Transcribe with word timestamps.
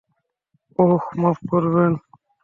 ওহ 0.79 1.03
মাফ 1.21 1.39
করবেন। 1.49 1.91